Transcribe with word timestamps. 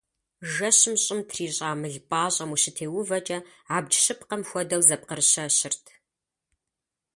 Жэщым 0.51 0.95
щӏым 1.03 1.19
трищӏа 1.29 1.69
мыл 1.79 1.95
пӏащӏэм 2.09 2.49
ущытеувэкӏэ 2.55 3.37
абдж 3.75 3.95
щыпкъэм 4.03 4.41
хуэдэу 4.49 4.85
зэпкъырыщэщырт. 4.87 5.83